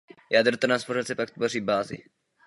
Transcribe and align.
Jádro 0.31 0.57
transformace 0.57 1.15
pak 1.15 1.29
tvoří 1.31 1.61
bázi. 1.61 1.97